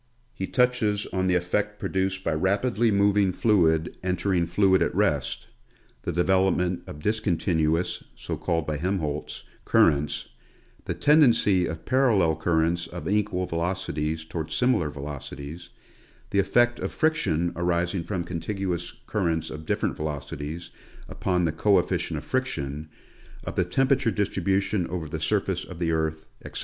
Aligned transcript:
He 0.33 0.47
touches 0.47 1.05
on 1.13 1.27
the 1.27 1.35
effect 1.35 1.77
produced 1.77 2.23
by 2.23 2.33
rapidly 2.33 2.89
moving 2.89 3.27
154 3.27 3.53
National 3.53 3.63
Geographic 3.67 3.99
Magazine. 4.03 4.11
fluid 4.11 4.11
entering 4.11 4.45
fluid 4.47 4.81
at 4.81 4.95
rest, 4.95 5.47
the 6.01 6.11
development 6.11 6.83
of 6.87 7.03
discontinuous 7.03 8.03
(so 8.15 8.35
called 8.35 8.65
by 8.65 8.77
Helmholtz) 8.77 9.43
currents, 9.63 10.29
the 10.85 10.95
tendency 10.95 11.67
of 11.67 11.85
parallel 11.85 12.35
currents 12.35 12.87
of 12.87 13.05
unequal 13.05 13.45
velocities 13.45 14.25
towards 14.25 14.55
similar 14.55 14.89
velocities, 14.89 15.69
the 16.31 16.39
effect 16.39 16.79
of 16.79 16.91
fric 16.91 17.13
tion 17.13 17.53
arising 17.55 18.03
from 18.03 18.23
contiguous 18.23 18.93
currents 19.05 19.51
of 19.51 19.67
different 19.67 19.95
velocities, 19.95 20.71
upon 21.07 21.45
the 21.45 21.51
coefficient 21.51 22.17
of 22.17 22.23
friction, 22.23 22.89
of 23.43 23.55
the 23.55 23.63
temperature 23.63 24.09
distribution 24.09 24.87
over 24.87 25.07
the 25.07 25.21
surface 25.21 25.63
of 25.63 25.77
the 25.77 25.91
earth, 25.91 26.27
etc. 26.43 26.59